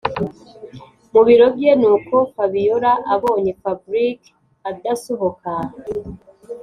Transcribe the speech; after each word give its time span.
mubiro 1.13 1.45
bye 1.55 1.71
nuko 1.81 2.15
fabiora 2.33 2.91
abonye 3.13 3.51
fabric 3.61 4.19
adasohoka 4.69 5.51